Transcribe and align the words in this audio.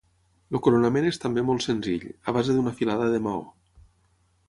El 0.57 0.61
coronament 0.67 1.09
és 1.09 1.21
també 1.25 1.45
molt 1.51 1.65
senzill, 1.67 2.09
a 2.33 2.37
base 2.39 2.59
d'una 2.59 2.77
filada 2.83 3.11
de 3.17 3.25
maó. 3.29 3.49